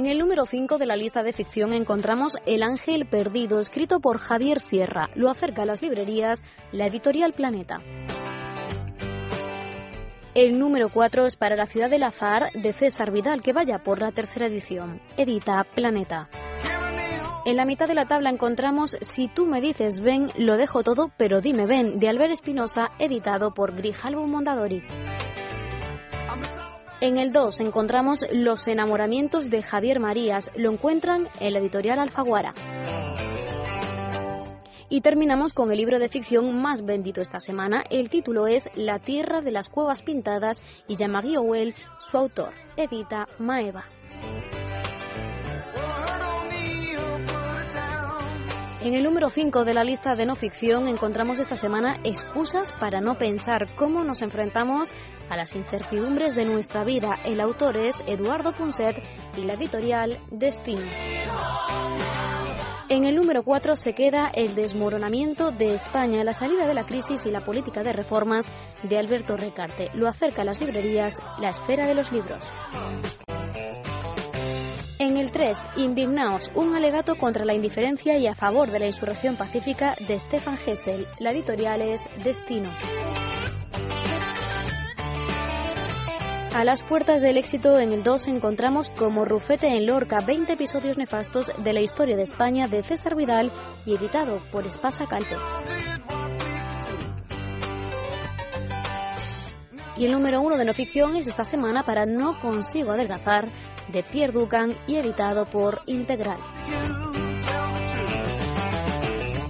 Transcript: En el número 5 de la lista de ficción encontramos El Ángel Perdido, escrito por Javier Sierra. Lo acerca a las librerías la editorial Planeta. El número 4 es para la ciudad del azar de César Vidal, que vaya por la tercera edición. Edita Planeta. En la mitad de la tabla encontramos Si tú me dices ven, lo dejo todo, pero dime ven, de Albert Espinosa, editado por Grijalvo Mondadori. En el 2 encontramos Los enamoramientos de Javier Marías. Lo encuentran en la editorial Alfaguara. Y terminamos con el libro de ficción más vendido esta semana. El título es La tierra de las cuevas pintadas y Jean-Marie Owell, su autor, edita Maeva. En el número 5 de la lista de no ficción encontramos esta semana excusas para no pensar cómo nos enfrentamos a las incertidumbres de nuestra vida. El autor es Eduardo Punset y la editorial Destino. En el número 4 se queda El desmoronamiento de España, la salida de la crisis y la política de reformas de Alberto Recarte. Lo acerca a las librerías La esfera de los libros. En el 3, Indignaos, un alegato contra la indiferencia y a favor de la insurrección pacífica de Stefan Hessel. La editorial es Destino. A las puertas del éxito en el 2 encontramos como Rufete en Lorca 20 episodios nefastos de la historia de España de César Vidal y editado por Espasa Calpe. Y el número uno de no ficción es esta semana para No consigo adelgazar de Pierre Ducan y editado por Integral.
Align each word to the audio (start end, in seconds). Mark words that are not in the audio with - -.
En 0.00 0.06
el 0.06 0.18
número 0.18 0.46
5 0.46 0.78
de 0.78 0.86
la 0.86 0.96
lista 0.96 1.22
de 1.22 1.34
ficción 1.34 1.74
encontramos 1.74 2.38
El 2.46 2.62
Ángel 2.62 3.04
Perdido, 3.04 3.60
escrito 3.60 4.00
por 4.00 4.16
Javier 4.16 4.58
Sierra. 4.58 5.10
Lo 5.14 5.28
acerca 5.28 5.60
a 5.60 5.66
las 5.66 5.82
librerías 5.82 6.42
la 6.72 6.86
editorial 6.86 7.34
Planeta. 7.34 7.82
El 10.32 10.58
número 10.58 10.88
4 10.88 11.26
es 11.26 11.36
para 11.36 11.54
la 11.54 11.66
ciudad 11.66 11.90
del 11.90 12.04
azar 12.04 12.50
de 12.54 12.72
César 12.72 13.10
Vidal, 13.10 13.42
que 13.42 13.52
vaya 13.52 13.80
por 13.80 14.00
la 14.00 14.10
tercera 14.10 14.46
edición. 14.46 15.02
Edita 15.18 15.66
Planeta. 15.74 16.30
En 17.44 17.56
la 17.58 17.66
mitad 17.66 17.86
de 17.86 17.94
la 17.94 18.06
tabla 18.06 18.30
encontramos 18.30 18.96
Si 19.02 19.28
tú 19.28 19.44
me 19.44 19.60
dices 19.60 20.00
ven, 20.00 20.32
lo 20.38 20.56
dejo 20.56 20.82
todo, 20.82 21.10
pero 21.18 21.42
dime 21.42 21.66
ven, 21.66 21.98
de 21.98 22.08
Albert 22.08 22.32
Espinosa, 22.32 22.90
editado 22.98 23.52
por 23.52 23.76
Grijalvo 23.76 24.26
Mondadori. 24.26 24.82
En 27.00 27.16
el 27.16 27.32
2 27.32 27.60
encontramos 27.60 28.26
Los 28.30 28.68
enamoramientos 28.68 29.48
de 29.48 29.62
Javier 29.62 30.00
Marías. 30.00 30.50
Lo 30.54 30.70
encuentran 30.70 31.28
en 31.40 31.54
la 31.54 31.58
editorial 31.58 31.98
Alfaguara. 31.98 32.52
Y 34.90 35.00
terminamos 35.00 35.54
con 35.54 35.70
el 35.70 35.78
libro 35.78 35.98
de 35.98 36.10
ficción 36.10 36.60
más 36.60 36.84
vendido 36.84 37.22
esta 37.22 37.40
semana. 37.40 37.84
El 37.88 38.10
título 38.10 38.46
es 38.46 38.68
La 38.74 38.98
tierra 38.98 39.40
de 39.40 39.50
las 39.50 39.70
cuevas 39.70 40.02
pintadas 40.02 40.62
y 40.88 40.96
Jean-Marie 40.96 41.38
Owell, 41.38 41.74
su 42.00 42.18
autor, 42.18 42.52
edita 42.76 43.26
Maeva. 43.38 43.86
En 48.82 48.94
el 48.94 49.02
número 49.04 49.28
5 49.28 49.66
de 49.66 49.74
la 49.74 49.84
lista 49.84 50.14
de 50.14 50.24
no 50.24 50.36
ficción 50.36 50.88
encontramos 50.88 51.38
esta 51.38 51.54
semana 51.54 51.98
excusas 52.02 52.72
para 52.72 53.02
no 53.02 53.18
pensar 53.18 53.66
cómo 53.76 54.04
nos 54.04 54.22
enfrentamos 54.22 54.94
a 55.28 55.36
las 55.36 55.54
incertidumbres 55.54 56.34
de 56.34 56.46
nuestra 56.46 56.82
vida. 56.82 57.18
El 57.26 57.42
autor 57.42 57.76
es 57.76 58.02
Eduardo 58.06 58.52
Punset 58.52 58.96
y 59.36 59.44
la 59.44 59.52
editorial 59.52 60.18
Destino. 60.30 60.86
En 62.88 63.04
el 63.04 63.16
número 63.16 63.42
4 63.42 63.76
se 63.76 63.94
queda 63.94 64.28
El 64.34 64.54
desmoronamiento 64.54 65.50
de 65.50 65.74
España, 65.74 66.24
la 66.24 66.32
salida 66.32 66.66
de 66.66 66.74
la 66.74 66.86
crisis 66.86 67.26
y 67.26 67.30
la 67.30 67.44
política 67.44 67.82
de 67.82 67.92
reformas 67.92 68.50
de 68.82 68.98
Alberto 68.98 69.36
Recarte. 69.36 69.90
Lo 69.92 70.08
acerca 70.08 70.40
a 70.40 70.46
las 70.46 70.58
librerías 70.58 71.18
La 71.38 71.50
esfera 71.50 71.86
de 71.86 71.94
los 71.94 72.10
libros. 72.10 72.48
En 75.40 75.46
el 75.46 75.52
3, 75.54 75.68
Indignaos, 75.76 76.50
un 76.54 76.76
alegato 76.76 77.16
contra 77.16 77.46
la 77.46 77.54
indiferencia 77.54 78.18
y 78.18 78.26
a 78.26 78.34
favor 78.34 78.70
de 78.70 78.78
la 78.78 78.86
insurrección 78.86 79.36
pacífica 79.36 79.94
de 80.06 80.20
Stefan 80.20 80.58
Hessel. 80.66 81.06
La 81.18 81.30
editorial 81.30 81.80
es 81.80 82.08
Destino. 82.22 82.68
A 86.52 86.64
las 86.64 86.82
puertas 86.82 87.22
del 87.22 87.38
éxito 87.38 87.78
en 87.78 87.92
el 87.92 88.02
2 88.02 88.28
encontramos 88.28 88.90
como 88.90 89.24
Rufete 89.24 89.68
en 89.68 89.86
Lorca 89.86 90.20
20 90.20 90.52
episodios 90.52 90.98
nefastos 90.98 91.50
de 91.56 91.72
la 91.72 91.80
historia 91.80 92.16
de 92.16 92.24
España 92.24 92.68
de 92.68 92.82
César 92.82 93.14
Vidal 93.16 93.50
y 93.86 93.94
editado 93.94 94.42
por 94.52 94.66
Espasa 94.66 95.06
Calpe. 95.06 95.36
Y 100.00 100.06
el 100.06 100.12
número 100.12 100.40
uno 100.40 100.56
de 100.56 100.64
no 100.64 100.72
ficción 100.72 101.14
es 101.16 101.26
esta 101.26 101.44
semana 101.44 101.84
para 101.84 102.06
No 102.06 102.40
consigo 102.40 102.92
adelgazar 102.92 103.50
de 103.92 104.02
Pierre 104.02 104.32
Ducan 104.32 104.74
y 104.86 104.96
editado 104.96 105.44
por 105.44 105.82
Integral. 105.84 106.40